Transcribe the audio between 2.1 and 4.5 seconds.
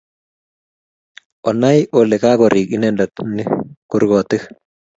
kagorik inendet ni kurgotik